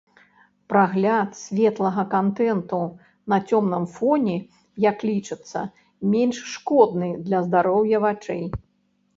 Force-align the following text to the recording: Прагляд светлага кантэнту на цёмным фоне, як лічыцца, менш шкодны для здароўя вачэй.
Прагляд 0.71 1.29
светлага 1.41 2.05
кантэнту 2.13 2.79
на 3.33 3.37
цёмным 3.51 3.85
фоне, 3.97 4.37
як 4.89 4.97
лічыцца, 5.11 5.59
менш 6.15 6.37
шкодны 6.55 7.09
для 7.29 7.39
здароўя 7.51 7.97
вачэй. 8.09 8.43